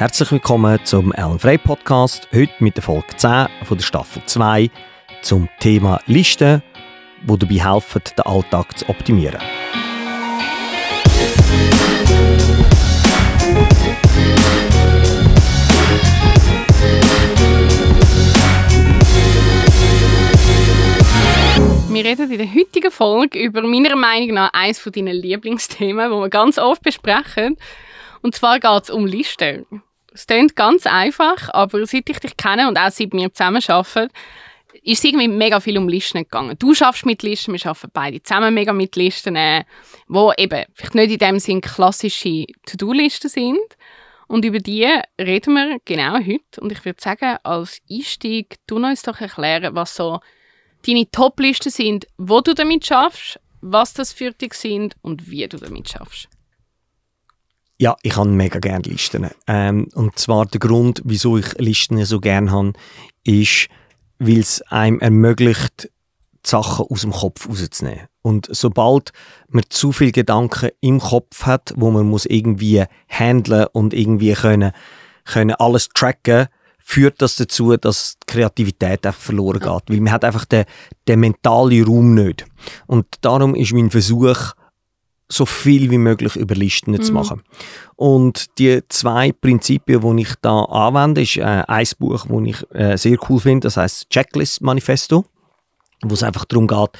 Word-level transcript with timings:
Herzlich 0.00 0.32
willkommen 0.32 0.82
zum 0.84 1.12
Ellen 1.12 1.38
Frey 1.38 1.58
Podcast. 1.58 2.26
Heute 2.32 2.54
mit 2.60 2.74
der 2.74 2.82
Folge 2.82 3.14
10 3.18 3.48
von 3.64 3.76
der 3.76 3.84
Staffel 3.84 4.22
2 4.24 4.70
zum 5.20 5.46
Thema 5.58 6.00
Listen, 6.06 6.62
die 7.22 7.38
dabei 7.38 7.54
helfen, 7.56 8.00
den 8.16 8.24
Alltag 8.24 8.78
zu 8.78 8.88
optimieren. 8.88 9.38
Wir 21.90 22.04
reden 22.06 22.32
in 22.32 22.38
der 22.38 22.54
heutigen 22.54 22.90
Folge 22.90 23.38
über 23.38 23.60
meiner 23.60 23.96
Meinung 23.96 24.32
nach 24.32 24.50
eines 24.54 24.78
von 24.78 24.92
deinen 24.92 25.14
Lieblingsthemen, 25.14 26.10
wo 26.10 26.22
wir 26.22 26.30
ganz 26.30 26.56
oft 26.56 26.80
besprechen. 26.80 27.58
Und 28.22 28.34
zwar 28.34 28.58
geht 28.60 28.84
es 28.84 28.88
um 28.88 29.04
Listen. 29.04 29.66
Es 30.12 30.26
klingt 30.26 30.56
ganz 30.56 30.86
einfach, 30.86 31.48
aber 31.52 31.86
seit 31.86 32.08
ich 32.08 32.18
dich 32.18 32.36
kenne 32.36 32.68
und 32.68 32.76
auch 32.76 32.90
seit 32.90 33.12
wir 33.12 33.32
zusammen 33.32 33.62
arbeiten, 33.68 34.12
ist 34.82 34.98
es 34.98 35.04
irgendwie 35.04 35.28
mega 35.28 35.60
viel 35.60 35.78
um 35.78 35.88
Listen 35.88 36.18
gegangen. 36.18 36.56
Du 36.58 36.74
schaffst 36.74 37.06
mit 37.06 37.22
Listen, 37.22 37.52
wir 37.52 37.66
arbeiten 37.66 37.90
beide 37.92 38.22
zusammen 38.22 38.54
mega 38.54 38.72
mit 38.72 38.96
Listen, 38.96 39.36
äh, 39.36 39.64
wo 40.08 40.32
eben 40.36 40.64
vielleicht 40.74 40.94
nicht 40.94 41.12
in 41.12 41.18
dem 41.18 41.38
Sinn 41.38 41.60
klassische 41.60 42.46
To-Do-Listen 42.66 43.28
sind. 43.28 43.76
Und 44.26 44.44
über 44.44 44.60
die 44.60 44.88
reden 45.20 45.54
wir 45.54 45.78
genau 45.84 46.14
heute. 46.14 46.60
Und 46.60 46.70
ich 46.70 46.84
würde 46.84 47.00
sagen, 47.02 47.36
als 47.42 47.80
Einstieg, 47.90 48.56
du 48.66 48.76
uns 48.76 49.02
doch 49.02 49.20
erklären, 49.20 49.74
was 49.74 49.96
so 49.96 50.20
deine 50.86 51.10
Top-Listen 51.10 51.70
sind, 51.70 52.06
wo 52.16 52.40
du 52.40 52.54
damit 52.54 52.86
schaffst, 52.86 53.40
was 53.60 53.92
das 53.92 54.12
für 54.12 54.30
dich 54.30 54.54
sind 54.54 54.94
und 55.02 55.30
wie 55.30 55.46
du 55.48 55.58
damit 55.58 55.90
schaffst. 55.90 56.28
Ja, 57.80 57.96
ich 58.02 58.14
habe 58.14 58.28
mega 58.28 58.58
gerne 58.58 58.82
Listen. 58.84 59.30
Ähm, 59.46 59.88
und 59.94 60.18
zwar 60.18 60.44
der 60.44 60.60
Grund, 60.60 61.00
wieso 61.06 61.38
ich 61.38 61.54
Listen 61.56 62.04
so 62.04 62.20
gerne 62.20 62.50
habe, 62.50 62.74
ist, 63.24 63.68
weil 64.18 64.40
es 64.40 64.60
einem 64.68 65.00
ermöglicht, 65.00 65.90
Sachen 66.44 66.84
aus 66.90 67.00
dem 67.00 67.12
Kopf 67.12 67.48
rauszunehmen. 67.48 68.06
Und 68.20 68.48
sobald 68.50 69.12
man 69.48 69.64
zu 69.70 69.92
viele 69.92 70.12
Gedanken 70.12 70.68
im 70.82 71.00
Kopf 71.00 71.46
hat, 71.46 71.72
wo 71.74 71.90
man 71.90 72.06
muss 72.06 72.26
irgendwie 72.26 72.84
handeln 73.08 73.66
und 73.72 73.94
irgendwie 73.94 74.34
können, 74.34 74.72
können 75.24 75.54
alles 75.54 75.88
tracken, 75.88 76.48
führt 76.78 77.22
das 77.22 77.36
dazu, 77.36 77.74
dass 77.78 78.18
die 78.18 78.32
Kreativität 78.32 79.06
einfach 79.06 79.22
verloren 79.22 79.60
geht. 79.60 79.82
Weil 79.88 80.00
man 80.02 80.12
hat 80.12 80.24
einfach 80.26 80.44
den, 80.44 80.66
den 81.08 81.20
mentalen 81.20 81.84
Raum 81.84 82.12
nicht. 82.12 82.44
Und 82.86 83.06
darum 83.22 83.54
ist 83.54 83.72
mein 83.72 83.90
Versuch, 83.90 84.52
so 85.30 85.46
viel 85.46 85.90
wie 85.90 85.98
möglich 85.98 86.36
über 86.36 86.54
Listen 86.54 86.92
mhm. 86.92 87.02
zu 87.02 87.12
machen. 87.12 87.42
Und 87.96 88.58
die 88.58 88.80
zwei 88.88 89.32
Prinzipien, 89.32 90.16
die 90.16 90.22
ich 90.22 90.34
da 90.42 90.62
anwende, 90.64 91.22
ist 91.22 91.36
äh, 91.36 91.62
ein 91.66 91.86
Buch, 91.98 92.26
das 92.26 92.42
ich 92.44 92.74
äh, 92.74 92.96
sehr 92.96 93.16
cool 93.28 93.40
finde, 93.40 93.66
das 93.66 93.76
heißt 93.76 94.10
Checklist 94.10 94.60
Manifesto, 94.60 95.24
wo 96.02 96.14
es 96.14 96.22
einfach 96.22 96.44
darum 96.44 96.66
geht, 96.66 96.90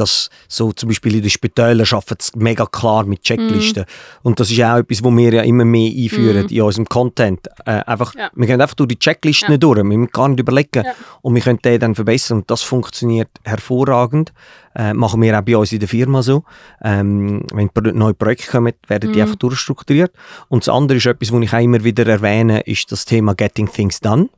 dass 0.00 0.30
so 0.48 0.72
zum 0.72 0.88
Beispiel 0.88 1.16
in 1.16 1.22
den 1.22 1.30
Spitälern 1.30 1.86
arbeiten 1.90 2.16
es 2.18 2.34
mega 2.34 2.64
klar 2.64 3.04
mit 3.04 3.22
Checklisten. 3.22 3.84
Mm. 3.84 4.26
Und 4.26 4.40
das 4.40 4.50
ist 4.50 4.60
auch 4.62 4.78
etwas, 4.78 5.04
was 5.04 5.16
wir 5.16 5.32
ja 5.32 5.42
immer 5.42 5.64
mehr 5.64 5.92
einführen 5.94 6.46
mm. 6.46 6.48
in 6.48 6.62
unserem 6.62 6.86
Content. 6.86 7.46
Äh, 7.66 7.82
einfach, 7.84 8.14
ja. 8.14 8.30
Wir 8.34 8.46
gehen 8.46 8.60
einfach 8.60 8.74
durch 8.74 8.88
die 8.88 8.98
Checklisten 8.98 9.52
ja. 9.52 9.58
durch, 9.58 9.76
wir 9.76 9.84
müssen 9.84 10.08
gar 10.10 10.28
nicht 10.28 10.40
überlegen 10.40 10.84
ja. 10.84 10.94
und 11.20 11.34
wir 11.34 11.42
können 11.42 11.58
die 11.62 11.78
dann 11.78 11.94
verbessern 11.94 12.38
und 12.38 12.50
das 12.50 12.62
funktioniert 12.62 13.28
hervorragend. 13.44 14.32
Äh, 14.74 14.94
machen 14.94 15.20
wir 15.20 15.38
auch 15.38 15.42
bei 15.42 15.56
uns 15.56 15.72
in 15.72 15.80
der 15.80 15.88
Firma 15.88 16.22
so. 16.22 16.44
Ähm, 16.82 17.42
wenn 17.52 17.70
neue 17.92 18.14
Projekte 18.14 18.50
kommen, 18.50 18.72
werden 18.86 19.12
die 19.12 19.18
mm. 19.18 19.22
einfach 19.22 19.36
durchstrukturiert. 19.36 20.12
Und 20.48 20.66
das 20.66 20.74
andere 20.74 20.98
ist 20.98 21.06
etwas, 21.06 21.32
was 21.32 21.42
ich 21.42 21.52
auch 21.52 21.58
immer 21.58 21.84
wieder 21.84 22.06
erwähne, 22.06 22.60
ist 22.60 22.90
das 22.90 23.04
Thema 23.04 23.34
Getting 23.34 23.70
Things 23.70 24.00
Done. 24.00 24.28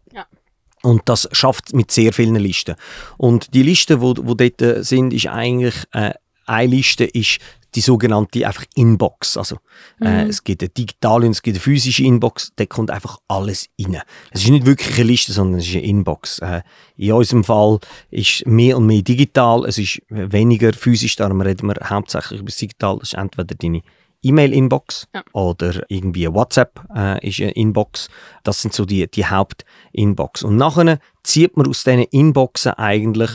Und 0.82 1.02
das 1.06 1.28
schafft 1.32 1.74
mit 1.74 1.90
sehr 1.90 2.12
vielen 2.12 2.34
Listen. 2.36 2.74
Und 3.16 3.54
die 3.54 3.62
Liste, 3.62 4.00
wo, 4.00 4.14
wo 4.18 4.34
dort 4.34 4.60
äh, 4.60 4.82
sind, 4.82 5.12
ist 5.12 5.28
eigentlich 5.28 5.74
äh, 5.92 6.12
eine 6.46 6.70
Liste 6.70 7.04
ist 7.04 7.38
die 7.74 7.80
sogenannte 7.80 8.46
einfach 8.46 8.64
Inbox. 8.74 9.36
Also 9.36 9.56
äh, 10.00 10.24
mhm. 10.24 10.30
es 10.30 10.44
gibt 10.44 10.62
eine 10.62 10.68
digitale 10.68 11.26
und 11.26 11.32
es 11.32 11.42
gibt 11.42 11.56
eine 11.56 11.62
physische 11.62 12.02
Inbox. 12.02 12.52
Da 12.56 12.66
kommt 12.66 12.90
einfach 12.90 13.18
alles 13.28 13.68
rein. 13.80 14.02
Es 14.30 14.42
ist 14.42 14.50
nicht 14.50 14.66
wirklich 14.66 14.94
eine 14.96 15.04
Liste, 15.04 15.32
sondern 15.32 15.60
es 15.60 15.68
ist 15.68 15.76
eine 15.76 15.84
Inbox. 15.84 16.40
Äh, 16.40 16.62
in 16.96 17.12
unserem 17.12 17.44
Fall 17.44 17.78
ist 18.10 18.46
mehr 18.46 18.76
und 18.76 18.86
mehr 18.86 19.02
digital. 19.02 19.64
Es 19.64 19.78
ist 19.78 20.02
weniger 20.08 20.72
physisch. 20.72 21.16
Darum 21.16 21.40
reden 21.40 21.66
wir 21.66 21.76
hauptsächlich 21.88 22.40
über 22.40 22.50
das 22.50 22.56
Digital. 22.56 22.98
Das 22.98 23.08
ist 23.08 23.14
entweder 23.14 23.54
deine 23.54 23.82
E-Mail-Inbox 24.22 25.08
ja. 25.14 25.24
oder 25.32 25.84
irgendwie 25.88 26.32
WhatsApp 26.32 26.80
äh, 26.94 27.26
ist 27.26 27.40
eine 27.40 27.52
Inbox. 27.52 28.08
Das 28.44 28.62
sind 28.62 28.72
so 28.72 28.84
die, 28.84 29.10
die 29.10 29.26
Haupt-Inbox. 29.26 30.44
Und 30.44 30.56
nachher 30.56 30.98
zieht 31.22 31.56
man 31.56 31.66
aus 31.66 31.84
diesen 31.84 32.04
Inboxen 32.04 32.72
eigentlich 32.72 33.30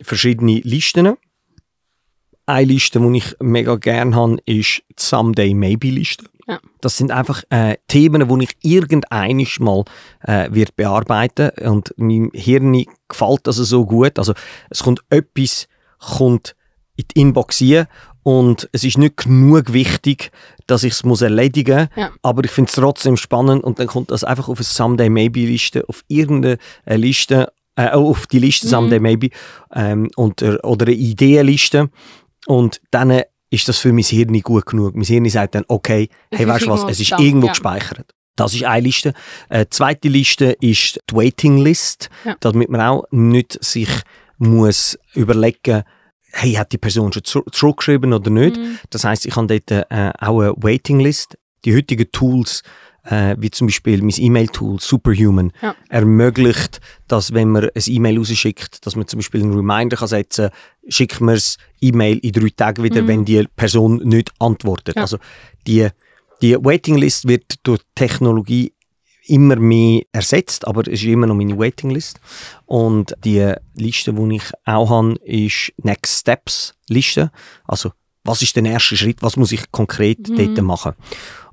verschiedene 0.00 0.60
Listen. 0.64 1.16
Eine 2.46 2.66
Liste, 2.66 3.00
die 3.00 3.18
ich 3.18 3.36
mega 3.40 3.76
gerne 3.76 4.16
habe, 4.16 4.38
ist 4.46 4.82
die 4.88 4.94
Someday 4.96 5.54
Maybe-Liste. 5.54 6.24
Ja. 6.48 6.58
Das 6.80 6.96
sind 6.96 7.12
einfach 7.12 7.44
äh, 7.50 7.76
Themen, 7.86 8.26
die 8.28 8.44
ich 8.44 8.56
irgendeinmal 8.62 9.46
mal 9.60 9.84
äh, 10.22 10.52
wird 10.52 10.74
bearbeiten 10.74 11.50
und 11.68 11.94
meinem 11.96 12.32
Hirn 12.34 12.84
gefällt 13.08 13.46
das 13.46 13.56
so 13.56 13.86
gut. 13.86 14.18
Also 14.18 14.34
es 14.68 14.82
kommt 14.82 15.00
etwas 15.10 15.68
kommt 16.00 16.56
in 16.96 17.04
die 17.08 17.20
Inbox 17.20 17.62
rein 17.62 17.86
und 18.22 18.68
es 18.72 18.84
ist 18.84 18.98
nicht 18.98 19.16
genug 19.16 19.72
wichtig, 19.72 20.30
dass 20.66 20.84
ich 20.84 20.92
es 20.92 21.22
erledigen 21.22 21.88
muss. 21.94 21.96
Ja. 21.96 22.10
Aber 22.22 22.44
ich 22.44 22.50
finde 22.50 22.68
es 22.68 22.74
trotzdem 22.74 23.16
spannend 23.16 23.64
und 23.64 23.78
dann 23.78 23.86
kommt 23.86 24.10
das 24.10 24.24
einfach 24.24 24.48
auf 24.48 24.58
eine 24.58 24.64
Someday 24.64 25.08
Maybe-Liste, 25.08 25.88
auf 25.88 26.02
irgendeine 26.08 26.58
Liste, 26.86 27.52
äh, 27.76 27.90
auf 27.90 28.26
die 28.26 28.38
Liste 28.38 28.66
mhm. 28.66 28.70
Someday 28.70 29.00
Maybe 29.00 29.30
ähm, 29.74 30.10
und, 30.16 30.42
äh, 30.42 30.58
oder 30.62 30.86
eine 30.86 30.94
Ideenliste. 30.94 31.90
Und 32.46 32.80
dann 32.90 33.22
ist 33.50 33.68
das 33.68 33.78
für 33.78 33.92
mein 33.92 34.04
Hirn 34.04 34.30
nicht 34.30 34.44
gut 34.44 34.66
genug. 34.66 34.94
Mein 34.94 35.04
Hirn 35.04 35.28
sagt 35.28 35.54
dann, 35.54 35.64
okay, 35.68 36.08
hey, 36.30 36.46
weißt 36.46 36.66
du 36.66 36.70
was, 36.70 36.84
es 36.84 37.00
ist 37.00 37.12
irgendwo 37.18 37.46
ja. 37.46 37.52
gespeichert. 37.52 38.14
Das 38.36 38.54
ist 38.54 38.64
eine 38.64 38.82
Liste. 38.82 39.12
Eine 39.48 39.62
äh, 39.62 39.66
zweite 39.68 40.08
Liste 40.08 40.56
ist 40.60 41.00
die 41.10 41.14
Waiting 41.14 41.58
List, 41.58 42.10
ja. 42.24 42.36
damit 42.40 42.70
man 42.70 42.80
auch 42.80 43.04
nicht 43.10 43.62
sich 43.62 43.88
muss 44.38 44.98
überlegen 45.14 45.74
muss, 45.74 45.84
hey, 46.32 46.52
hat 46.52 46.72
die 46.72 46.78
Person 46.78 47.12
schon 47.12 47.24
zurückgeschrieben 47.24 48.12
oder 48.12 48.30
nicht? 48.30 48.56
Mhm. 48.56 48.78
Das 48.90 49.04
heißt, 49.04 49.26
ich 49.26 49.36
habe 49.36 49.46
dort 49.46 49.70
äh, 49.70 50.12
auch 50.18 50.40
eine 50.40 50.54
Waiting-List. 50.56 51.38
Die 51.64 51.76
heutigen 51.76 52.10
Tools, 52.10 52.62
äh, 53.04 53.36
wie 53.38 53.50
zum 53.50 53.66
Beispiel 53.66 54.02
mein 54.02 54.14
E-Mail-Tool 54.16 54.80
Superhuman, 54.80 55.52
ja. 55.60 55.74
ermöglicht, 55.88 56.80
dass 57.08 57.34
wenn 57.34 57.50
man 57.50 57.64
ein 57.64 57.82
E-Mail 57.86 58.18
rausschickt, 58.18 58.86
dass 58.86 58.96
man 58.96 59.06
zum 59.06 59.18
Beispiel 59.18 59.42
einen 59.42 59.54
Reminder 59.54 59.96
kann 59.96 60.08
setzen 60.08 60.48
kann, 60.48 60.58
schickt 60.88 61.20
man 61.20 61.34
das 61.34 61.58
E-Mail 61.80 62.18
in 62.18 62.32
drei 62.32 62.48
Tagen 62.56 62.82
wieder, 62.82 63.02
mhm. 63.02 63.08
wenn 63.08 63.24
die 63.24 63.46
Person 63.56 63.96
nicht 64.04 64.32
antwortet. 64.38 64.96
Ja. 64.96 65.02
Also 65.02 65.18
die, 65.66 65.88
die 66.40 66.56
Waiting-List 66.56 67.28
wird 67.28 67.54
durch 67.64 67.80
Technologie 67.94 68.72
immer 69.26 69.56
mehr 69.56 70.02
ersetzt, 70.12 70.66
aber 70.66 70.82
es 70.82 71.00
ist 71.00 71.04
immer 71.04 71.26
noch 71.26 71.34
meine 71.34 71.58
Waiting-List. 71.58 72.20
Und 72.66 73.14
die 73.24 73.52
Liste, 73.74 74.12
die 74.12 74.36
ich 74.36 74.50
auch 74.64 74.90
habe, 74.90 75.14
ist 75.24 75.72
Next 75.78 76.20
Steps 76.20 76.74
Liste. 76.88 77.30
Also, 77.64 77.92
was 78.24 78.42
ist 78.42 78.56
der 78.56 78.64
erste 78.64 78.96
Schritt? 78.96 79.22
Was 79.22 79.36
muss 79.36 79.52
ich 79.52 79.70
konkret 79.72 80.28
mhm. 80.28 80.36
dort 80.36 80.62
machen? 80.62 80.94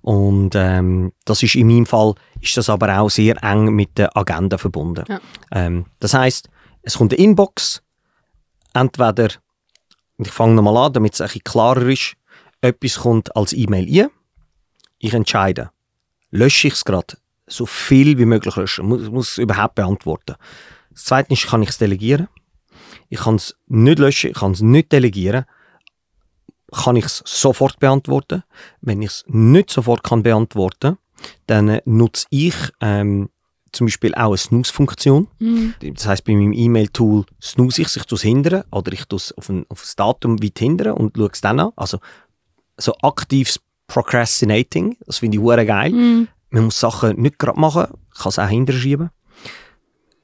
Und 0.01 0.51
ähm, 0.55 1.11
das 1.25 1.44
ist 1.44 1.55
in 1.55 1.67
meinem 1.67 1.85
Fall, 1.85 2.16
ist 2.39 2.55
das 2.55 2.69
aber 2.69 3.00
auch 3.00 3.09
sehr 3.09 3.41
eng 3.44 3.75
mit 3.75 3.97
der 3.97 4.16
Agenda 4.16 4.57
verbunden. 4.57 5.03
Ja. 5.07 5.19
Ähm, 5.51 5.85
das 5.99 6.13
heißt, 6.13 6.49
es 6.84 6.97
kommt 6.97 7.13
eine 7.13 7.22
Inbox, 7.22 7.81
entweder, 8.73 9.29
ich 10.17 10.31
fange 10.31 10.53
nochmal 10.55 10.78
an, 10.78 10.94
damit 10.94 11.13
es 11.13 11.22
ein 11.22 11.28
bisschen 11.28 11.44
klarer 11.44 11.88
ist, 11.88 12.16
etwas 12.61 12.99
kommt 12.99 13.35
als 13.35 13.53
E-Mail 13.53 14.03
ein, 14.03 14.09
ich 14.99 15.13
entscheide, 15.13 15.72
lösche 16.31 16.70
ich 16.70 16.75
es 16.75 16.85
gerade, 16.85 17.17
so 17.47 17.66
viel 17.66 18.17
wie 18.17 18.26
möglich 18.26 18.55
löschen. 18.55 18.85
Ich 19.02 19.09
muss, 19.09 19.32
es 19.32 19.38
überhaupt 19.38 19.76
beantworten. 19.76 20.35
Das 20.91 21.05
Zweite 21.05 21.34
ist, 21.34 21.47
kann 21.47 21.61
ich 21.64 21.70
es 21.70 21.78
delegieren. 21.78 22.28
Ich 23.09 23.20
kann 23.20 23.35
es 23.35 23.55
nicht 23.67 23.99
löschen, 23.99 24.32
ich 24.32 24.38
kann 24.38 24.52
es 24.52 24.61
nicht 24.61 24.91
delegieren. 24.91 25.46
Kann 26.72 26.97
ich 26.97 27.05
es 27.05 27.23
sofort 27.26 27.79
beantworten. 27.79 28.44
Wenn 28.82 29.02
ich 29.02 29.09
es 29.09 29.23
nicht 29.28 29.70
sofort 29.70 30.03
kann 30.03 30.23
beantworten 30.23 30.97
dann 31.46 31.70
äh, 31.70 31.82
nutze 31.85 32.26
ich 32.29 32.55
ähm, 32.82 33.29
zum 33.72 33.88
Beispiel 33.88 34.16
auch 34.16 34.29
eine 34.29 34.38
Snooze-Funktion. 34.38 35.28
Mhm. 35.40 35.73
Das 35.94 36.08
heißt, 36.08 36.23
bei 36.23 36.34
meinem 36.34 36.53
E-Mail-Tool 36.53 37.26
snooze 37.41 37.82
ich, 37.82 37.90
sich 37.90 38.05
das 38.05 38.22
hindern 38.22 38.64
oder 38.72 38.94
ich 38.94 39.05
tue 39.05 39.17
es 39.17 39.38
auf, 39.38 39.49
ein, 39.49 39.66
auf 39.70 39.82
das 39.82 39.96
Datum 39.96 40.41
weit 40.41 40.58
hindern 40.58 40.94
und 40.94 41.17
schaue 41.17 41.29
es 41.32 41.41
dann 41.41 41.59
an. 41.59 41.72
Also 41.76 41.99
so 42.78 42.94
aktives 43.02 43.59
Procrastinating, 43.88 44.97
das 45.05 45.20
finde 45.20 45.38
ich 45.38 45.44
hure 45.44 45.66
geil. 45.66 45.91
Mhm. 45.91 46.28
Man 46.49 46.66
muss 46.66 46.79
Sachen 46.79 47.22
nicht 47.22 47.40
gerade 47.40 47.59
machen, 47.59 47.88
kann 48.17 48.29
es 48.29 48.40
auch 48.40 48.47
hinterschieben. 48.47 49.09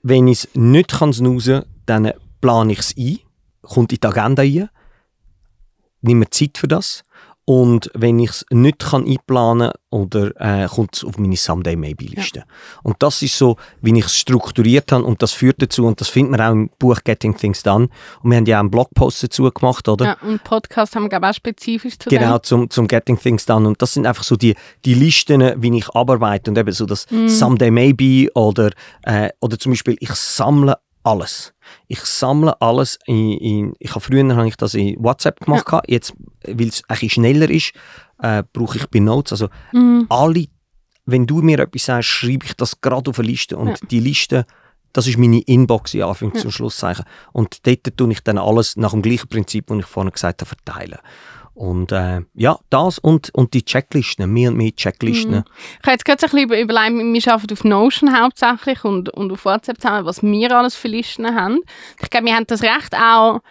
Wenn 0.02 0.28
ich 0.28 0.46
es 0.46 0.50
nicht 0.54 0.92
kann 0.92 1.14
snoozen 1.14 1.64
dann 1.86 2.14
plane 2.42 2.74
ich 2.74 2.80
es 2.80 2.96
ein, 2.98 3.20
kommt 3.62 3.94
in 3.94 4.00
die 4.00 4.08
Agenda 4.08 4.42
ein, 4.44 4.70
nehme 6.02 6.30
Zeit 6.30 6.58
für 6.58 6.68
das 6.68 7.04
Und 7.46 7.92
wenn 7.94 8.20
ich 8.20 8.30
es 8.30 8.46
nicht 8.52 8.80
kann 8.80 9.06
einplanen 9.06 9.72
kann, 9.72 9.80
oder 9.90 10.32
äh, 10.40 10.68
kommt 10.68 10.96
es 10.96 11.04
auf 11.04 11.18
meine 11.18 11.36
Someday 11.36 11.76
Maybe-Liste. 11.76 12.40
Ja. 12.40 12.46
Und 12.84 12.96
das 13.00 13.22
ist 13.22 13.38
so, 13.38 13.58
wie 13.82 13.98
ich 13.98 14.06
es 14.06 14.18
strukturiert 14.18 14.92
habe 14.92 15.04
und 15.04 15.22
das 15.22 15.34
führt 15.34 15.62
dazu, 15.62 15.86
und 15.86 16.02
das 16.02 16.10
findet 16.10 16.32
man 16.32 16.42
auch 16.42 16.52
im 16.52 16.70
Buch 16.80 17.00
Getting 17.04 17.38
Things 17.38 17.62
Done. 17.62 17.90
Und 18.22 18.32
wir 18.32 18.38
haben 18.38 18.46
ja 18.46 18.58
auch 18.58 18.62
einen 18.62 18.72
Blogpost 18.72 19.24
dazu 19.24 19.52
gemacht, 19.52 19.88
oder? 19.88 20.06
Ja, 20.06 20.18
und 20.22 20.44
Podcast 20.44 20.96
haben 20.96 21.04
wir, 21.04 21.10
glaube 21.10 21.26
ich, 21.28 21.32
auch 21.32 21.36
spezifisch 21.36 22.00
zu 22.00 22.10
Genau, 22.10 22.40
zum, 22.40 22.70
zum 22.70 22.88
Getting 22.88 23.20
Things 23.20 23.46
Done. 23.46 23.68
Und 23.68 23.82
das 23.82 23.94
sind 23.94 24.08
einfach 24.08 24.24
so 24.24 24.36
die, 24.36 24.56
die 24.86 24.94
Listen, 24.94 25.62
wie 25.62 25.78
ich 25.78 25.94
arbeite 25.94 26.50
und 26.50 26.58
eben 26.58 26.72
so 26.72 26.86
das 26.86 27.06
mm. 27.12 27.28
Someday 27.28 27.70
Maybe 27.70 28.32
oder, 28.34 28.72
äh, 29.04 29.30
oder 29.42 29.60
zum 29.60 29.74
Beispiel, 29.74 29.98
ich 30.00 30.12
sammle 30.12 30.78
alles. 31.04 31.54
Ich 31.88 32.00
sammle 32.02 32.60
alles 32.62 32.98
in, 33.06 33.32
in 33.32 33.74
ich 33.80 33.92
habe 33.92 34.02
früher 34.02 34.36
habe 34.36 34.48
ich 34.48 34.56
das 34.56 34.74
in 34.74 34.96
WhatsApp 35.04 35.40
gemacht, 35.40 35.66
ja. 35.72 35.82
jetzt, 35.88 36.14
weil 36.48 36.68
es 36.68 36.84
ein 36.88 37.10
schneller 37.10 37.50
ist, 37.50 37.74
äh, 38.20 38.44
brauche 38.54 38.78
ich 38.78 38.88
bei 38.88 39.00
Notes. 39.00 39.34
Also 39.34 39.50
mhm. 39.72 40.06
alle, 40.10 40.46
wenn 41.06 41.28
du 41.28 41.42
mir 41.42 41.60
etwas 41.60 41.86
sagst, 41.86 42.10
schreibe 42.10 42.46
ich 42.46 42.54
das 42.56 42.80
gerade 42.82 43.10
auf 43.10 43.20
eine 43.20 43.28
Liste 43.28 43.58
und 43.58 43.70
ja. 43.70 43.88
die 43.90 44.00
Liste, 44.00 44.46
das 44.94 45.08
ist 45.08 45.18
meine 45.18 45.42
Inbox 45.42 45.94
in 45.94 46.04
Anführungs- 46.04 46.40
ja. 46.40 46.46
und 46.46 46.52
Schlusszeichen. 46.52 47.06
Und 47.32 47.66
dort 47.68 47.98
tue 47.98 48.12
ich 48.12 48.22
dann 48.22 48.38
alles 48.38 48.78
nach 48.78 48.92
dem 48.92 49.02
gleichen 49.02 49.28
Prinzip, 49.28 49.68
das 49.68 49.80
ich 49.80 49.86
vorhin 49.86 50.12
gesagt 50.12 50.42
habe, 50.42 50.48
verteilen. 50.48 51.00
Und 51.56 51.92
äh, 51.92 52.22
ja, 52.34 52.58
das 52.70 52.98
und, 52.98 53.30
und 53.36 53.54
die 53.54 53.64
Checklisten, 53.64 54.32
mehr 54.32 54.50
und 54.50 54.58
mehr 54.58 54.76
Checklisten. 54.76 55.32
Mhm. 55.32 55.44
Ich 55.80 55.84
habe 55.84 55.92
jetzt 55.92 56.06
gerade 56.06 56.26
ein 56.26 56.48
bisschen 56.48 56.62
überlegt, 56.62 57.26
wir 57.26 57.34
arbeiten 57.34 57.54
auf 57.54 57.64
Notion 57.64 58.20
hauptsächlich 58.20 58.84
und, 58.84 59.10
und 59.10 59.32
auf 59.32 59.46
WhatsApp 59.46 59.80
zusammen, 59.80 60.06
was 60.06 60.24
wir 60.24 60.52
alles 60.52 60.76
für 60.76 60.88
Listen 60.88 61.36
haben. 61.36 61.60
Ich 62.02 62.10
glaube, 62.10 62.26
wir 62.26 62.36
haben 62.36 62.48
das 62.48 62.64
recht 62.64 62.96
auch 62.96 63.42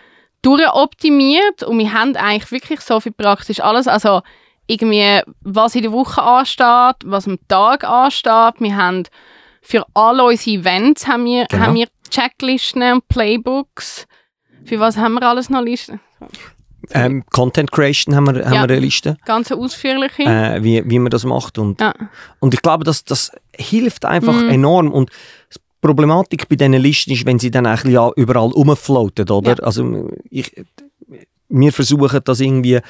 durchoptimiert 0.43 1.63
und 1.63 1.79
wir 1.79 1.93
haben 1.93 2.17
eigentlich 2.17 2.51
wirklich 2.51 2.81
so 2.81 2.99
viel 2.99 3.13
praktisch 3.13 3.61
alles, 3.61 3.87
also 3.87 4.23
irgendwie, 4.67 5.21
was 5.43 5.75
in 5.77 5.83
der 5.83 5.93
Woche 5.93 6.23
ansteht, 6.23 6.97
was 7.05 7.29
am 7.29 7.39
Tag 7.47 7.85
ansteht. 7.85 8.55
Wir 8.59 8.77
haben 8.77 9.05
für 9.61 9.87
alle 9.95 10.25
unsere 10.25 10.59
Events 10.59 11.07
haben 11.07 11.25
wir, 11.25 11.47
genau. 11.47 11.67
haben 11.67 11.75
wir 11.75 11.87
Checklisten 12.11 12.83
und 12.83 13.09
Playbooks. 13.09 14.07
Für 14.65 14.81
was 14.81 14.97
haben 14.97 15.15
wir 15.15 15.23
alles 15.23 15.51
noch 15.51 15.63
Listen? 15.63 16.01
Ähm, 16.91 17.25
Content 17.31 17.71
Creation 17.71 18.15
haben 18.15 18.27
wir, 18.27 18.45
haben 18.45 18.55
ja, 18.55 18.69
wir 18.69 18.75
eine 18.75 18.79
Liste. 18.79 19.17
Ganz 19.25 19.53
ausführliche. 19.53 20.23
Äh, 20.23 20.63
wie, 20.63 20.83
wie 20.89 20.99
man 20.99 21.11
das 21.11 21.25
macht. 21.25 21.59
Und, 21.59 21.81
ja. 21.81 21.95
und 22.41 22.55
ich 22.55 22.63
glaube, 22.63 22.85
das, 22.85 23.05
das 23.05 23.33
hilft 23.55 24.05
einfach 24.05 24.35
mm. 24.35 24.51
enorm. 24.51 24.91
Und 24.91 25.11
die 25.55 25.59
Problematik 25.81 26.49
bei 26.49 26.57
diesen 26.57 26.75
Listen 26.75 27.13
ist, 27.13 27.27
wenn 27.27 27.39
sie 27.39 27.51
dann 27.51 27.67
ein 27.67 27.77
bisschen 27.77 28.13
überall 28.17 28.51
rumfloaten, 28.51 29.29
oder? 29.31 29.57
Ja. 29.57 29.65
Also 29.65 30.11
ich, 30.31 30.53
wir 31.49 31.73
versuchen 31.73 32.21
das 32.25 32.41
irgendwie 32.41 32.81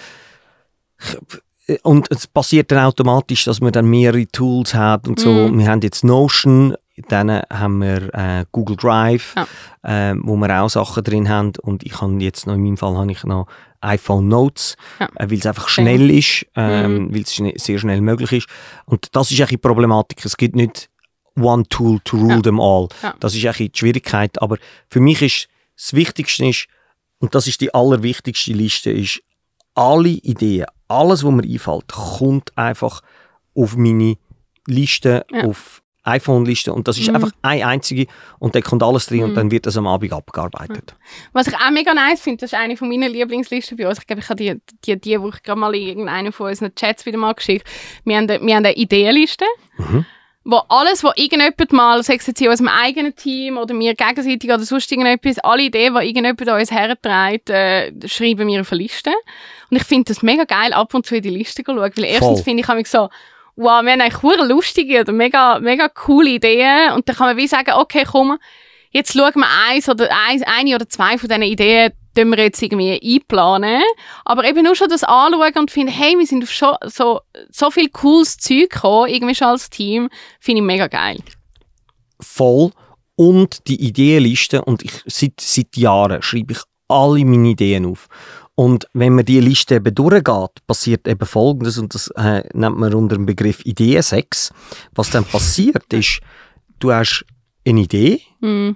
und 1.82 2.10
es 2.10 2.26
passiert 2.26 2.70
dann 2.70 2.84
automatisch, 2.84 3.44
dass 3.44 3.60
man 3.60 3.72
dann 3.72 3.86
mehrere 3.86 4.26
Tools 4.26 4.74
hat 4.74 5.06
und 5.08 5.18
so. 5.18 5.48
Mm. 5.48 5.58
Wir 5.58 5.68
haben 5.68 5.80
jetzt 5.80 6.04
Notion, 6.04 6.74
dann 7.08 7.30
haben 7.30 7.80
wir 7.80 8.14
äh, 8.14 8.44
Google 8.52 8.76
Drive, 8.76 9.34
ja. 9.36 10.10
äh, 10.10 10.14
wo 10.20 10.36
wir 10.36 10.62
auch 10.62 10.68
Sachen 10.68 11.04
drin 11.04 11.28
haben 11.28 11.52
und 11.62 11.84
ich 11.84 12.00
habe 12.00 12.14
jetzt 12.18 12.46
noch, 12.46 12.54
in 12.54 12.62
meinem 12.62 12.76
Fall 12.76 12.96
habe 12.96 13.10
ich 13.10 13.24
noch 13.24 13.46
iPhone 13.82 14.28
Notes, 14.28 14.76
ja. 14.98 15.08
äh, 15.16 15.30
weil 15.30 15.38
es 15.38 15.46
einfach 15.46 15.68
schnell 15.68 16.04
okay. 16.04 16.18
ist, 16.18 16.46
äh, 16.56 16.88
mm. 16.88 17.14
weil 17.14 17.22
es 17.22 17.64
sehr 17.64 17.78
schnell 17.78 18.00
möglich 18.00 18.32
ist. 18.32 18.48
Und 18.86 19.14
das 19.14 19.30
ist 19.30 19.40
eigentlich 19.40 19.50
die 19.50 19.56
Problematik. 19.58 20.24
Es 20.24 20.36
gibt 20.36 20.56
nicht 20.56 20.88
one 21.36 21.64
tool 21.68 21.98
to 22.04 22.16
rule 22.16 22.36
ja. 22.36 22.42
them 22.42 22.60
all. 22.60 22.88
Das 23.20 23.34
ist 23.34 23.44
eigentlich 23.44 23.72
die 23.72 23.78
Schwierigkeit. 23.78 24.40
Aber 24.40 24.58
für 24.88 25.00
mich 25.00 25.22
ist 25.22 25.48
das 25.76 25.94
Wichtigste 25.94 26.46
ist, 26.46 26.66
und 27.18 27.34
das 27.34 27.46
ist 27.46 27.60
die 27.60 27.72
allerwichtigste 27.72 28.52
Liste, 28.52 28.90
ist 28.90 29.22
alle 29.74 30.08
Ideen, 30.08 30.66
alles, 30.88 31.24
was 31.24 31.32
mir 31.32 31.44
einfällt, 31.44 31.88
kommt 31.88 32.56
einfach 32.58 33.02
auf 33.54 33.76
meine 33.76 34.16
Liste, 34.66 35.24
ja. 35.30 35.44
auf 35.44 35.81
iPhone-Liste 36.04 36.72
und 36.72 36.88
das 36.88 36.98
ist 36.98 37.08
mhm. 37.08 37.16
einfach 37.16 37.30
eine 37.42 37.66
einzige 37.66 38.06
und 38.38 38.54
da 38.54 38.60
kommt 38.60 38.82
alles 38.82 39.06
drin 39.06 39.18
mhm. 39.18 39.24
und 39.24 39.34
dann 39.34 39.50
wird 39.50 39.66
das 39.66 39.76
am 39.76 39.86
Abend 39.86 40.12
abgearbeitet. 40.12 40.94
Was 41.32 41.46
ich 41.46 41.54
auch 41.54 41.70
mega 41.70 41.94
nice 41.94 42.20
finde, 42.20 42.40
das 42.40 42.52
ist 42.52 42.58
eine 42.58 42.76
von 42.76 42.88
meinen 42.88 43.12
Lieblingslisten 43.12 43.76
bei 43.76 43.88
uns. 43.88 43.98
Ich 43.98 44.06
glaube, 44.06 44.20
ich 44.20 44.28
habe 44.28 44.36
die, 44.36 44.60
die, 44.84 45.00
die 45.00 45.20
Woche 45.20 45.40
gerade 45.42 45.60
mal 45.60 45.74
in 45.74 45.88
irgendeinen 45.88 46.32
von 46.32 46.48
unseren 46.48 46.74
Chats 46.74 47.06
wieder 47.06 47.18
mal 47.18 47.34
geschickt. 47.34 47.68
Wir 48.04 48.16
haben, 48.16 48.28
wir 48.28 48.38
haben 48.38 48.64
eine 48.64 48.74
Ideenliste. 48.74 49.44
Mhm 49.78 50.04
wo 50.44 50.56
alles, 50.68 51.04
was 51.04 51.16
irgendjemand 51.16 51.72
mal, 51.72 52.02
sei 52.02 52.16
es 52.16 52.26
jetzt 52.26 52.40
in 52.40 52.48
unserem 52.48 52.68
eigenen 52.68 53.14
Team 53.14 53.56
oder 53.56 53.74
mir 53.74 53.94
gegenseitig 53.94 54.50
oder 54.50 54.64
sonst 54.64 54.90
irgendetwas, 54.90 55.38
alle 55.38 55.62
Ideen, 55.62 55.94
die 55.94 56.06
irgendjemand 56.06 56.48
an 56.48 56.58
uns 56.58 56.72
herträgt, 56.72 57.50
äh, 57.50 57.92
schreiben 58.06 58.48
wir 58.48 58.60
auf 58.60 58.72
eine 58.72 58.82
Liste. 58.82 59.10
Und 59.70 59.76
ich 59.76 59.84
finde 59.84 60.12
das 60.12 60.22
mega 60.22 60.44
geil, 60.44 60.72
ab 60.72 60.92
und 60.94 61.06
zu 61.06 61.14
in 61.14 61.22
die 61.22 61.30
Liste 61.30 61.62
zu 61.62 61.72
schauen, 61.72 61.78
weil 61.78 62.04
erstens 62.04 62.42
finde 62.42 62.62
ich 62.62 62.68
mich 62.68 62.88
so, 62.88 63.08
wow, 63.56 63.82
wir 63.82 63.92
haben 63.92 64.00
eigentlich 64.00 64.48
lustige 64.48 65.00
oder 65.00 65.12
mega, 65.12 65.58
mega 65.58 65.88
coole 65.88 66.30
Ideen 66.30 66.92
und 66.92 67.08
dann 67.08 67.16
kann 67.16 67.26
man 67.28 67.36
wie 67.36 67.46
sagen, 67.46 67.72
okay, 67.74 68.04
komm, 68.10 68.38
jetzt 68.90 69.12
schauen 69.12 69.34
wir 69.34 69.48
eins 69.68 69.88
oder 69.88 70.08
eins, 70.26 70.42
eine 70.44 70.74
oder 70.74 70.88
zwei 70.88 71.18
von 71.18 71.28
diesen 71.28 71.42
Ideen, 71.42 71.92
die 72.16 72.24
wir 72.24 72.38
jetzt 72.38 72.62
irgendwie 72.62 73.00
einplanen. 73.02 73.82
Aber 74.24 74.44
eben 74.44 74.64
nur 74.64 74.76
schon 74.76 74.88
das 74.88 75.04
anschauen 75.04 75.54
und 75.58 75.70
finden, 75.70 75.92
hey, 75.92 76.16
wir 76.18 76.26
sind 76.26 76.44
auf 76.44 76.50
schon 76.50 76.76
so, 76.84 77.20
so 77.50 77.70
viel 77.70 77.88
cooles 77.88 78.36
Zeug 78.36 78.70
gekommen, 78.70 79.08
irgendwie 79.08 79.34
schon 79.34 79.48
als 79.48 79.70
Team, 79.70 80.08
finde 80.40 80.60
ich 80.60 80.66
mega 80.66 80.86
geil. 80.86 81.18
Voll. 82.20 82.70
Und 83.16 83.68
die 83.68 83.80
Ideenliste, 83.80 84.64
und 84.64 84.82
ich, 84.82 84.92
seit, 85.06 85.40
seit 85.40 85.76
Jahren 85.76 86.22
schreibe 86.22 86.54
ich 86.54 86.60
alle 86.88 87.24
meine 87.24 87.48
Ideen 87.48 87.86
auf. 87.86 88.08
Und 88.54 88.86
wenn 88.92 89.14
man 89.14 89.24
diese 89.24 89.40
Liste 89.40 89.76
eben 89.76 89.94
durchgeht, 89.94 90.66
passiert 90.66 91.08
eben 91.08 91.26
Folgendes, 91.26 91.78
und 91.78 91.94
das 91.94 92.08
äh, 92.16 92.42
nennt 92.52 92.78
man 92.78 92.92
unter 92.94 93.16
dem 93.16 93.26
Begriff 93.26 93.64
Ideensex. 93.64 94.52
Was 94.94 95.10
dann 95.10 95.24
passiert 95.24 95.84
ist, 95.92 96.20
du 96.78 96.92
hast 96.92 97.24
eine 97.64 97.80
Idee, 97.80 98.20
mm 98.40 98.72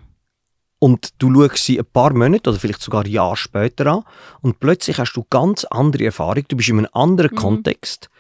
und 0.79 1.11
du 1.19 1.33
schaust 1.35 1.65
sie 1.65 1.79
ein 1.79 1.87
paar 1.87 2.13
Monate 2.13 2.51
oder 2.51 2.59
vielleicht 2.59 2.83
sogar 2.83 3.07
Jahre 3.07 3.37
später 3.37 3.87
an 3.87 4.05
und 4.43 4.61
plötzlich 4.61 4.99
hast 4.99 5.15
du 5.15 5.25
ganz 5.29 5.65
andere 5.65 6.07
Erfahrung, 6.07 6.45
du 6.49 6.57
bist 6.57 6.69
in 6.69 6.79
einem 6.79 6.89
anderen 6.93 7.31
mhm. 7.33 7.39
Kontext 7.39 8.11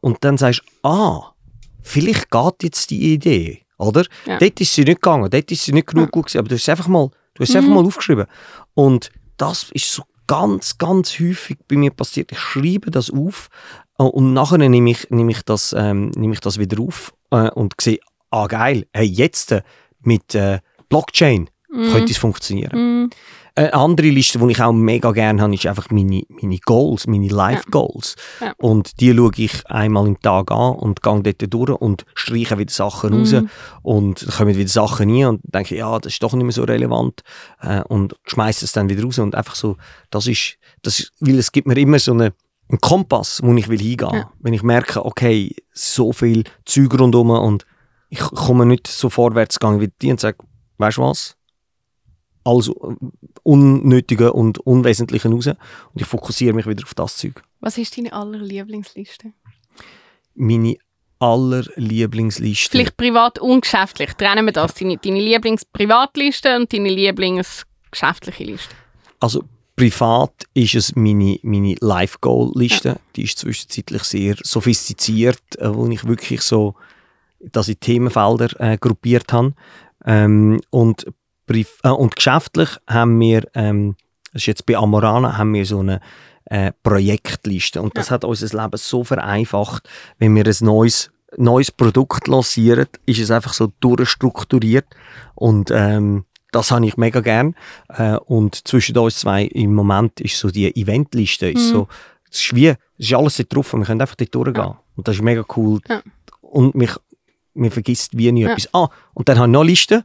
und 0.00 0.24
dann 0.24 0.38
sagst 0.38 0.62
du, 0.82 0.88
ah, 0.88 1.34
vielleicht 1.82 2.30
geht 2.30 2.62
jetzt 2.62 2.90
die 2.90 3.12
Idee, 3.12 3.62
oder? 3.78 4.04
Ja. 4.24 4.38
Dort 4.38 4.60
ist 4.60 4.74
sie 4.74 4.84
nicht 4.84 5.02
gegangen, 5.02 5.30
dort 5.30 5.50
ist 5.50 5.64
sie 5.64 5.72
nicht 5.72 5.88
genug 5.88 6.06
ja. 6.06 6.10
gut 6.10 6.26
gewesen, 6.26 6.38
aber 6.38 6.48
du 6.48 6.54
hast 6.54 6.62
es 6.62 6.68
einfach 6.68 6.88
mal, 6.88 7.10
du 7.34 7.42
hast 7.42 7.50
mhm. 7.50 7.56
einfach 7.56 7.74
mal 7.74 7.86
aufgeschrieben 7.86 8.26
und 8.74 9.10
das 9.36 9.70
ist 9.72 9.92
so 9.92 10.02
ganz, 10.26 10.78
ganz 10.78 11.18
häufig 11.18 11.58
bei 11.68 11.76
mir 11.76 11.90
passiert. 11.90 12.32
Ich 12.32 12.38
schreibe 12.38 12.90
das 12.90 13.10
auf 13.10 13.48
äh, 13.98 14.02
und 14.02 14.32
nachher 14.32 14.58
nehme 14.58 14.90
ich, 14.90 15.10
nehme 15.10 15.32
ich, 15.32 15.42
das, 15.42 15.74
ähm, 15.76 16.10
nehme 16.16 16.34
ich 16.34 16.40
das 16.40 16.58
wieder 16.58 16.80
auf 16.80 17.12
äh, 17.30 17.50
und 17.50 17.74
sehe, 17.80 17.98
ah 18.30 18.46
geil, 18.46 18.86
hey, 18.92 19.06
jetzt 19.06 19.52
äh, 19.52 19.62
mit 20.00 20.34
äh, 20.34 20.60
Blockchain 20.88 21.50
mm. 21.70 21.92
könnte 21.92 22.12
es 22.12 22.18
funktionieren. 22.18 23.04
Mm. 23.04 23.10
Eine 23.58 23.72
andere 23.72 24.08
Liste, 24.08 24.38
die 24.38 24.50
ich 24.52 24.60
auch 24.60 24.72
mega 24.72 25.12
gerne 25.12 25.40
habe, 25.40 25.54
ist 25.54 25.66
einfach 25.66 25.88
meine, 25.88 26.22
meine 26.28 26.58
Goals, 26.58 27.06
meine 27.06 27.28
Life-Goals. 27.28 28.14
Ja. 28.40 28.48
Ja. 28.48 28.52
Und 28.58 29.00
die 29.00 29.14
schaue 29.14 29.32
ich 29.36 29.66
einmal 29.66 30.06
im 30.06 30.20
Tag 30.20 30.50
an 30.50 30.74
und 30.74 31.02
gehe 31.02 31.22
dort 31.22 31.54
durch 31.54 31.70
und 31.70 32.04
streiche 32.14 32.58
wieder 32.58 32.72
Sachen 32.72 33.14
raus 33.14 33.34
und 33.82 34.26
kommen 34.36 34.56
wieder 34.56 34.68
Sachen 34.68 35.10
rein 35.10 35.26
und 35.26 35.40
denke, 35.42 35.74
ja, 35.74 35.98
das 35.98 36.12
ist 36.12 36.22
doch 36.22 36.34
nicht 36.34 36.44
mehr 36.44 36.52
so 36.52 36.64
relevant 36.64 37.22
äh, 37.62 37.82
und 37.84 38.14
schmeiße 38.26 38.66
es 38.66 38.72
dann 38.72 38.90
wieder 38.90 39.04
raus 39.04 39.18
und 39.18 39.34
einfach 39.34 39.54
so, 39.54 39.76
das 40.10 40.26
ist, 40.26 40.58
das 40.82 41.00
ist, 41.00 41.12
weil 41.20 41.38
es 41.38 41.50
gibt 41.50 41.66
mir 41.66 41.78
immer 41.78 41.98
so 41.98 42.12
eine, 42.12 42.34
einen 42.68 42.80
Kompass, 42.80 43.40
wo 43.42 43.54
ich 43.54 43.68
will 43.68 43.78
hingehen. 43.78 44.10
Ja. 44.12 44.30
Wenn 44.38 44.52
ich 44.52 44.62
merke, 44.64 45.02
okay, 45.02 45.56
so 45.72 46.12
viel 46.12 46.44
Zeug 46.66 46.92
rundherum 46.98 47.30
und 47.30 47.64
ich 48.10 48.20
komme 48.20 48.66
nicht 48.66 48.86
so 48.86 49.08
vorwärts 49.08 49.58
gegangen 49.58 49.80
wie 49.80 49.90
die 50.02 50.10
und 50.10 50.20
sage, 50.20 50.38
weißt 50.78 50.98
du 50.98 51.02
was, 51.02 51.35
alles 52.46 52.70
Unnötige 53.42 54.32
und 54.32 54.58
Unwesentliche 54.58 55.28
raus 55.28 55.46
und 55.46 55.56
ich 56.00 56.06
fokussiere 56.06 56.54
mich 56.54 56.66
wieder 56.66 56.84
auf 56.84 56.94
das 56.94 57.16
Zeug. 57.16 57.42
Was 57.60 57.78
ist 57.78 57.96
deine 57.96 58.12
allerlieblingsliste? 58.12 59.32
Meine 60.34 60.76
allerlieblingsliste? 61.18 62.70
Vielleicht 62.70 62.96
privat 62.96 63.38
und 63.38 63.62
geschäftlich. 63.62 64.12
Trennen 64.14 64.44
wir 64.46 64.52
das. 64.52 64.74
Deine, 64.74 64.98
deine 64.98 65.20
Lieblingsprivatliste 65.20 66.56
und 66.56 66.72
deine 66.72 66.90
Lieblingsgeschäftliche 66.90 68.44
Liste. 68.44 68.74
Also 69.20 69.44
privat 69.76 70.44
ist 70.54 70.74
es 70.74 70.94
meine, 70.94 71.38
meine 71.42 71.76
Life-Goal-Liste. 71.80 72.88
Ja. 72.88 72.96
Die 73.16 73.24
ist 73.24 73.38
zwischenzeitlich 73.38 74.02
sehr 74.02 74.36
sophistiziert, 74.42 75.40
äh, 75.58 75.74
wo 75.74 75.86
ich 75.88 76.06
wirklich 76.06 76.42
so 76.42 76.74
dass 77.40 77.68
ich 77.68 77.78
Themenfelder 77.78 78.60
äh, 78.60 78.78
gruppiert 78.78 79.32
habe. 79.32 79.54
Ähm, 80.04 80.60
und 80.70 81.06
äh, 81.48 81.88
und 81.88 82.16
geschäftlich 82.16 82.70
haben 82.86 83.18
wir, 83.20 83.46
ähm, 83.54 83.96
das 84.32 84.42
ist 84.42 84.46
jetzt 84.46 84.66
bei 84.66 84.76
Amorana, 84.76 85.38
haben 85.38 85.54
wir 85.54 85.64
so 85.64 85.80
eine 85.80 86.00
äh, 86.46 86.72
Projektliste. 86.82 87.82
Und 87.82 87.96
das 87.96 88.08
ja. 88.08 88.14
hat 88.14 88.24
unser 88.24 88.62
Leben 88.62 88.76
so 88.76 89.04
vereinfacht, 89.04 89.88
wenn 90.18 90.34
wir 90.34 90.46
ein 90.46 90.54
neues, 90.60 91.10
neues 91.36 91.70
Produkt 91.70 92.28
lancieren, 92.28 92.86
ist 93.04 93.20
es 93.20 93.30
einfach 93.30 93.52
so 93.52 93.72
durchstrukturiert. 93.80 94.86
Und 95.34 95.70
ähm, 95.70 96.24
das 96.52 96.70
habe 96.70 96.86
ich 96.86 96.96
mega 96.96 97.20
gern. 97.20 97.54
Äh, 97.88 98.16
und 98.16 98.66
zwischen 98.66 98.96
uns 98.98 99.18
zwei 99.20 99.44
im 99.44 99.74
Moment 99.74 100.20
ist 100.20 100.38
so 100.38 100.50
die 100.50 100.74
Eventliste, 100.74 101.50
mhm. 101.50 101.56
ist 101.56 101.68
so, 101.68 101.88
es 102.30 102.40
ist 102.40 102.54
wie 102.54 102.68
Es 102.68 102.76
ist 102.98 103.14
alles 103.14 103.36
dort 103.36 103.54
drauf 103.54 103.74
und 103.74 103.80
wir 103.80 103.86
können 103.86 104.00
einfach 104.00 104.16
dort 104.16 104.34
durchgehen. 104.34 104.64
Ja. 104.64 104.80
Und 104.96 105.08
das 105.08 105.16
ist 105.16 105.22
mega 105.22 105.44
cool. 105.56 105.80
Ja. 105.88 106.02
Und 106.40 106.74
mich, 106.74 106.92
mir 107.56 107.70
vergisst 107.70 108.16
wie 108.16 108.30
nie 108.32 108.42
Ja. 108.42 108.50
etwas. 108.50 108.68
Ah, 108.72 108.88
und 109.14 109.28
dann 109.28 109.38
habe 109.38 109.48
ich 109.48 109.52
noch 109.52 109.60
eine 109.60 109.70
Liste. 109.70 110.02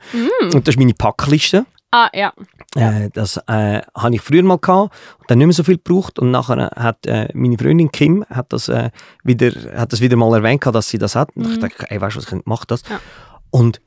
Und 0.53 0.67
das 0.67 0.75
ist 0.75 0.79
meine 0.79 0.93
Packliste. 0.93 1.65
Ah, 1.93 2.10
ja. 2.13 2.31
Äh, 2.75 3.10
das 3.12 3.36
äh, 3.48 3.81
habe 3.93 4.15
ich 4.15 4.22
früher 4.22 4.43
mal 4.43 4.58
gehabt 4.58 4.96
und 5.20 5.29
dann 5.29 5.38
nicht 5.39 5.48
mehr 5.48 5.53
so 5.53 5.63
viel 5.63 5.75
gebraucht 5.75 6.20
und 6.20 6.31
nachher 6.31 6.72
hat 6.77 7.05
äh, 7.05 7.27
meine 7.34 7.58
Freundin 7.58 7.91
Kim 7.91 8.25
hat 8.29 8.53
das, 8.53 8.70
äh, 8.70 8.91
wieder, 9.25 9.51
hat 9.77 9.91
das 9.91 10.00
wieder 10.00 10.15
mal 10.15 10.34
erwähnt, 10.34 10.62
gehabt, 10.62 10.75
dass 10.75 10.88
sie 10.88 10.98
das 10.98 11.15
hat 11.15 11.36
und 11.36 11.51
ich 11.51 11.60
dachte, 11.60 11.91
ey, 11.91 12.00
weißt 12.00 12.15
du 12.15 12.22
was, 12.22 12.31
ich 12.31 12.39
mach 12.46 12.63
das. 12.63 12.84
Ja. 12.89 13.01
Und 13.50 13.81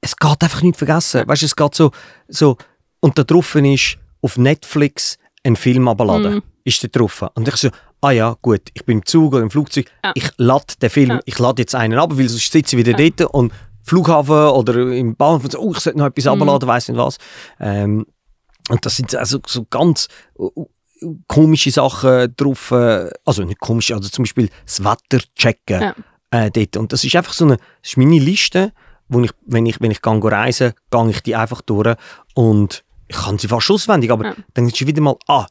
es 0.00 0.16
geht 0.16 0.42
einfach 0.42 0.62
nicht 0.62 0.76
vergessen. 0.78 1.26
Weißt 1.26 1.42
du, 1.42 1.46
es 1.46 1.56
geht 1.56 1.74
so, 1.74 1.90
so 2.28 2.56
und 3.00 3.18
da 3.18 3.24
drauf 3.24 3.52
ist 3.56 3.98
auf 4.20 4.38
Netflix 4.38 5.18
ein 5.42 5.56
Film 5.56 5.88
abladen. 5.88 6.34
Mhm. 6.34 6.42
Ist 6.62 6.84
da 6.84 6.88
drauf. 6.88 7.24
Und 7.34 7.48
ich 7.48 7.56
so, 7.56 7.68
ah 8.02 8.10
ja, 8.10 8.36
gut, 8.42 8.60
ich 8.74 8.84
bin 8.84 8.98
im 8.98 9.06
Zug 9.06 9.32
oder 9.32 9.42
im 9.42 9.50
Flugzeug, 9.50 9.86
Ja. 10.04 10.12
ich 10.14 10.28
lade 10.36 10.64
den 10.82 10.90
Film, 10.90 11.10
Ja. 11.10 11.20
ich 11.24 11.38
lade 11.38 11.62
jetzt 11.62 11.74
einen 11.74 11.98
ab, 11.98 12.10
weil 12.12 12.28
sonst 12.28 12.52
sitze 12.52 12.76
ich 12.76 12.86
wieder 12.86 12.96
dort 12.98 13.32
und 13.34 13.52
Flughafen 13.84 14.34
oder 14.50 14.74
im 14.92 15.16
Bahnhof 15.16 15.44
und 15.44 15.52
so, 15.52 15.58
oh, 15.60 15.72
ich 15.72 15.78
sollte 15.78 15.98
noch 15.98 16.06
etwas 16.06 16.24
Mhm. 16.26 16.42
abladen, 16.42 16.68
weiss 16.68 16.88
nicht 16.88 16.98
was. 16.98 17.16
Ähm, 17.58 18.06
und 18.68 18.84
das 18.86 18.96
sind 18.96 19.14
also 19.14 19.40
so 19.46 19.64
ganz 19.68 20.08
komische 21.26 21.70
Sachen 21.70 22.34
drauf, 22.36 22.70
äh, 22.70 23.10
also 23.24 23.42
nicht 23.42 23.58
komische, 23.60 23.94
also 23.94 24.08
zum 24.08 24.22
Beispiel 24.24 24.50
das 24.64 24.84
Wetter 24.84 25.24
checken 25.36 25.80
Ja. 25.80 25.94
äh, 26.30 26.50
dort. 26.50 26.76
Und 26.76 26.92
das 26.92 27.02
ist 27.04 27.16
einfach 27.16 27.32
so 27.32 27.44
eine, 27.44 27.56
das 27.56 27.90
ist 27.90 27.96
meine 27.96 28.18
Liste, 28.18 28.72
wo 29.08 29.20
ich, 29.20 29.32
wenn 29.46 29.66
ich, 29.66 29.80
wenn 29.80 29.90
ich 29.90 30.00
gehe 30.00 30.22
reisen, 30.32 30.72
gehe 30.90 31.10
ich 31.10 31.20
die 31.22 31.34
einfach 31.36 31.60
durch 31.62 31.96
und 32.34 32.84
ich 33.08 33.16
kann 33.16 33.36
sie 33.38 33.48
fast 33.48 33.70
auswendig, 33.70 34.10
aber 34.10 34.26
Ja. 34.26 34.34
dann 34.54 34.68
ist 34.68 34.86
wieder 34.86 35.02
mal, 35.02 35.16
ah, 35.26 35.46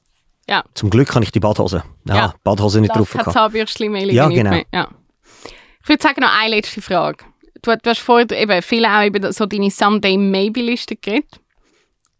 Ja. 0.49 0.63
zum 0.73 0.89
Glück 0.89 1.13
habe 1.15 1.23
ich 1.23 1.31
die 1.31 1.39
Badhose. 1.39 1.83
Ja, 2.05 2.15
Ja. 2.15 2.33
Badhose 2.43 2.81
nicht 2.81 2.89
Das 2.89 2.97
drauf 2.97 3.11
gehabt. 3.11 3.31
Zahnbürstchen 3.31 3.91
mehr 3.91 4.05
Ja, 4.11 4.27
genau. 4.27 4.49
mehr. 4.51 4.65
Ja. 4.73 4.89
Ich 5.83 5.89
würde 5.89 6.01
sagen, 6.03 6.21
noch 6.21 6.31
eine 6.39 6.55
letzte 6.55 6.81
Frage. 6.81 7.23
Du, 7.61 7.75
du 7.77 7.89
hast 7.89 7.99
vorher 7.99 8.29
eben 8.31 8.61
viele 8.61 8.87
auch 8.89 9.05
über 9.05 9.31
so 9.33 9.45
deine 9.45 9.69
Someday 9.71 10.17
Maybe-Liste 10.17 10.95
geredet. 10.95 11.39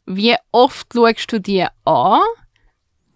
Wie 0.06 0.36
oft 0.52 0.88
schaust 0.94 1.32
du 1.32 1.40
die 1.40 1.66
an? 1.86 2.20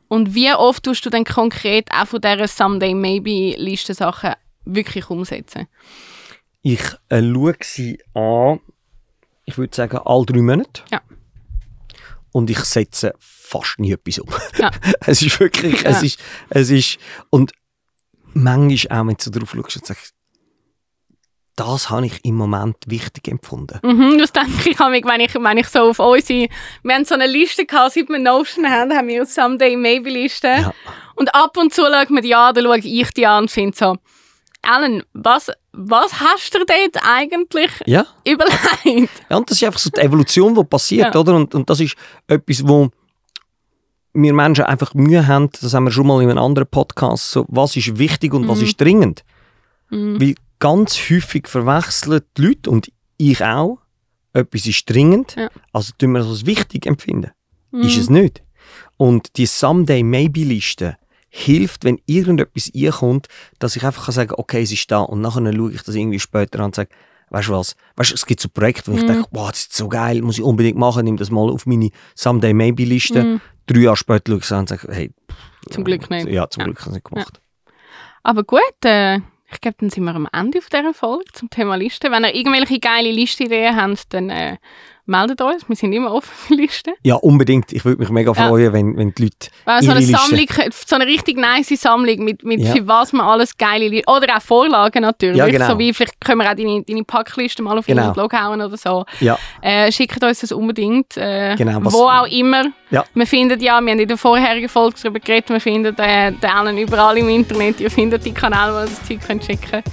Und 0.08 0.34
wie 0.36 0.54
oft 0.54 0.84
tust 0.84 1.06
du 1.06 1.10
dann 1.10 1.24
konkret 1.24 1.90
auch 1.92 2.08
von 2.08 2.22
dieser 2.22 2.48
Someday 2.48 2.94
Maybe-Liste 2.94 3.94
Sachen 3.94 4.34
wirklich 4.66 5.10
umsetzen? 5.10 5.68
Ich 6.62 6.82
äh, 7.10 7.22
schaue 7.22 7.56
sie 7.62 8.00
an, 8.14 8.60
ich 9.46 9.58
würde 9.58 9.76
sagen, 9.76 9.98
alle 9.98 10.26
drei 10.26 10.42
Monate. 10.42 10.82
Ja. 10.92 11.02
Und 12.32 12.50
ich 12.50 12.60
setze 12.60 13.14
fast 13.46 13.80
nie 13.80 13.92
etwas 13.94 14.20
um. 14.20 14.30
Ja. 14.58 14.72
es 15.06 15.22
ist 15.22 15.40
wirklich, 15.40 15.86
es 15.86 15.98
Ja. 16.02 16.06
ist, 16.06 16.20
es 16.50 16.70
ist, 16.70 16.98
und 17.30 17.52
manchmal 18.34 19.00
auch, 19.02 19.08
wenn 19.08 19.16
du 19.16 19.24
so 19.24 19.32
drauf 19.32 19.52
schaust 19.52 19.78
und 19.78 19.86
sagst, 19.86 20.14
das 21.58 21.90
habe 21.90 22.06
ich 22.06 22.26
im 22.26 22.36
Moment 22.36 22.76
wichtig 22.88 23.30
empfunden. 23.30 23.80
Mhm, 23.82 24.18
das 24.18 24.34
denke 24.34 24.70
ich, 24.70 24.78
wenn 24.78 25.22
ich, 25.22 25.34
wenn 25.36 25.58
ich 25.58 25.68
so 25.70 25.90
auf 25.90 26.00
unsere... 26.00 26.50
Wir 26.84 26.96
haben 26.96 27.06
so 27.06 27.14
eine 27.16 27.28
Liste 27.28 27.66
gehabt, 27.66 27.94
seit 27.94 28.10
wir 28.10 28.20
Notion 28.20 28.70
haben, 28.70 28.92
haben 28.94 29.08
wir 29.08 29.26
Someday 29.26 29.78
Maybe-Liste. 29.78 30.48
Ja. 30.48 30.74
Und 31.16 31.34
ab 31.34 31.56
und 31.56 31.74
zu 31.74 31.84
schaut 31.84 32.10
man 32.10 32.22
die 32.24 32.36
an, 32.36 32.54
dann 32.56 32.66
schaue 32.66 32.80
ich 32.80 33.10
die 33.12 33.26
an 33.26 33.44
und 33.44 33.52
finde 33.52 33.78
so, 33.78 33.96
Alan, 34.64 35.04
was, 35.14 35.50
was 35.72 36.20
hast 36.20 36.54
du 36.56 36.60
dort 36.66 37.06
eigentlich 37.10 37.72
Ja. 37.86 38.06
überlegt? 38.28 39.10
Ja, 39.30 39.38
und 39.38 39.50
das 39.50 39.56
ist 39.56 39.64
einfach 39.64 39.80
so 39.80 39.90
die 39.92 40.02
Evolution, 40.02 40.54
die 40.56 40.64
passiert, 40.66 41.14
Ja. 41.14 41.20
oder? 41.22 41.36
Und, 41.36 41.56
und 41.56 41.70
das 41.70 41.80
ist 41.80 41.96
etwas, 42.28 42.68
wo 42.68 42.90
wir 44.16 44.34
Menschen 44.34 44.66
einfach 44.66 44.94
Mühe 44.94 45.28
haben, 45.28 45.50
das 45.62 45.74
haben 45.74 45.84
wir 45.86 45.92
schon 45.92 46.08
mal 46.08 46.22
in 46.24 46.30
einem 46.30 46.40
anderen 46.40 46.68
Podcast, 46.68 47.30
so, 47.32 47.46
was 47.50 47.76
ist 47.76 47.98
wichtig 48.00 48.34
und 48.34 48.44
Mhm. 48.44 48.48
was 48.48 48.62
ist 48.62 48.80
dringend. 48.82 49.24
Weil 49.90 50.36
ganz 50.60 50.98
häufig 51.10 51.48
verwechseln 51.48 52.22
die 52.38 52.42
Leute, 52.42 52.70
und 52.72 52.92
ich 53.18 53.44
auch, 53.44 53.80
etwas 54.34 54.66
ist 54.66 54.90
dringend, 54.90 55.36
Ja. 55.38 55.50
also 55.72 55.94
tun 55.98 56.12
wir 56.14 56.20
das 56.20 56.28
als 56.30 56.46
wichtig 56.46 56.86
empfinden. 56.88 57.32
Mhm. 57.72 57.82
Ist 57.82 57.98
es 57.98 58.10
nicht. 58.10 58.42
Und 58.98 59.38
die 59.38 59.46
Someday 59.46 60.02
Maybe-Liste 60.04 60.98
hilft, 61.30 61.84
wenn 61.84 62.00
irgendetwas 62.06 62.72
einkommt, 62.76 63.28
dass 63.60 63.76
ich 63.76 63.84
einfach 63.86 64.06
kann 64.06 64.14
sagen 64.14 64.34
okay, 64.38 64.64
es 64.64 64.72
ist 64.72 64.90
da 64.90 65.00
und 65.02 65.22
nachher 65.22 65.54
schaue 65.54 65.72
ich 65.72 65.84
das 65.84 65.96
irgendwie 65.96 66.20
später 66.20 66.60
an 66.60 66.66
und 66.66 66.76
sage, 66.76 66.90
weißt 67.36 67.50
du 67.50 67.54
was, 67.54 67.76
weißt 67.98 68.12
du, 68.12 68.16
es 68.16 68.26
gibt 68.26 68.40
so 68.40 68.48
Projekte, 68.50 68.92
wo 68.92 68.96
ich 68.96 69.04
Mhm. 69.04 69.08
denke, 69.08 69.26
wow, 69.32 69.50
das 69.50 69.62
ist 69.62 69.74
so 69.74 69.90
geil, 69.90 70.22
muss 70.22 70.38
ich 70.38 70.44
unbedingt 70.44 70.78
machen, 70.78 71.04
nimm 71.04 71.18
das 71.18 71.30
mal 71.32 71.50
auf 71.52 71.66
meine 71.66 71.90
Someday 72.16 72.54
Maybe-Liste. 72.54 73.24
Mhm. 73.24 73.42
Drei 73.68 73.80
Jahre 73.82 73.98
später 73.98 74.32
schaue 74.32 74.38
ich 74.38 74.44
es 74.46 74.52
an 74.54 74.60
und 74.60 74.70
sage, 74.70 74.88
hey, 74.92 75.12
Zum 75.70 75.84
Glück 75.84 76.10
nicht. 76.10 76.28
ja, 76.30 76.50
zum 76.50 76.62
Ja. 76.62 76.66
Glück 76.68 76.80
habe 76.80 76.90
ich 76.92 76.96
es 76.98 77.04
nicht 77.04 77.06
gemacht. 77.06 77.42
Aber 78.24 78.44
gut, 78.44 78.62
äh, 78.86 79.18
ich 79.52 79.60
glaube, 79.62 79.78
dann 79.80 79.90
sind 79.90 80.04
wir 80.06 80.16
am 80.16 80.28
Ende 80.32 80.62
von 80.62 80.70
dieser 80.72 80.94
Folge 80.94 81.26
zum 81.34 81.50
Thema 81.50 81.76
Liste. 81.76 82.10
Wenn 82.12 82.24
ihr 82.24 82.34
irgendwelche 82.36 82.80
geile 82.80 83.12
Listideen 83.12 83.76
habt, 83.76 84.14
dann 84.14 84.30
äh, 84.30 84.58
meldet 85.08 85.42
uns. 85.42 85.68
Wir 85.68 85.76
sind 85.76 85.94
immer 85.94 86.14
offen 86.14 86.32
für 86.34 86.54
Listen. 86.56 86.94
Ja, 87.04 87.16
unbedingt. 87.16 87.72
Ich 87.74 87.86
würde 87.86 88.00
mich 88.00 88.10
mega 88.10 88.32
Ja. 88.34 88.48
freuen, 88.48 88.74
wenn, 88.74 88.98
wenn 88.98 89.14
die 89.14 89.24
Leute 89.24 89.50
Weil 89.66 89.80
so 89.82 89.86
ihre 89.88 89.98
eine 89.98 90.06
Liste- 90.06 90.18
Sammlung, 90.28 90.48
so 90.86 90.96
eine 90.96 91.06
richtig 91.06 91.38
nice 91.38 91.70
Sammlung 91.82 92.24
mit, 92.24 92.44
mit 92.44 92.60
Ja. 92.62 92.72
für 92.74 92.88
was 92.88 93.14
man 93.14 93.26
alles 93.26 93.58
geile 93.58 93.88
Listen, 93.88 94.10
oder 94.12 94.38
auch 94.38 94.42
Vorlagen 94.42 95.02
natürlich. 95.02 95.38
Ja, 95.38 95.48
genau. 95.48 95.70
So 95.70 95.80
wie, 95.80 95.94
vielleicht 95.94 96.20
können 96.22 96.42
wir 96.42 96.50
auch 96.50 96.56
deine, 96.56 96.84
deine 96.84 97.04
Packliste 97.04 97.62
mal 97.64 97.78
auf 97.78 97.86
Genau. 97.86 98.02
unseren 98.10 98.14
Blog 98.14 98.34
hauen 98.34 98.62
oder 98.62 98.78
so. 98.78 99.06
Ja, 99.20 99.38
Äh, 99.62 99.92
schickt 99.92 100.24
uns 100.24 100.40
das 100.42 100.52
unbedingt. 100.52 101.18
Äh, 101.18 101.56
Genau, 101.58 101.80
was- 101.82 101.94
wo 101.94 102.08
auch 102.10 102.28
immer. 102.28 102.66
Ja. 102.92 103.04
Wir 103.14 103.26
finden 103.28 103.60
ja, 103.60 103.80
wir 103.82 103.92
haben 103.92 104.00
in 104.00 104.08
der 104.08 104.18
vorherigen 104.18 104.70
Folge 104.70 104.96
darüber 105.02 105.20
geredet, 105.20 105.50
wir 105.50 105.60
finden 105.60 105.96
äh, 105.98 106.32
den 106.32 106.50
Alan 106.50 106.78
überall 106.78 107.18
im 107.18 107.30
Internet. 107.30 107.80
Ihr 107.80 107.90
findet 107.92 108.26
die 108.26 108.32
Kanäle, 108.34 108.74
wo 108.74 108.80
ihr 108.80 108.86
das 108.86 109.04
Zeug 109.08 109.20
könnt 109.26 109.44
schicken 109.44 109.70
könnt. 109.72 109.86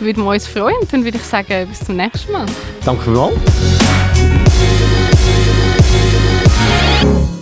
Würden 0.00 0.24
wir 0.24 0.30
uns 0.30 0.46
freuen. 0.46 0.76
Und 0.80 0.92
dann 0.92 1.04
würde 1.04 1.16
ich 1.18 1.24
sagen, 1.24 1.66
bis 1.68 1.80
zum 1.84 1.96
nächsten 1.96 2.30
Mal. 2.32 2.46
danke 2.84 3.02
vielmals. 3.02 3.34
Bye. 7.00 7.37